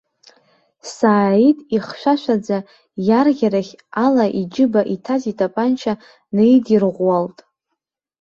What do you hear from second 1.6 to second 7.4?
ихьшәашәаӡа иарӷьарахь ала иџьыба иҭаз итапанча неидирӷәӷәалт.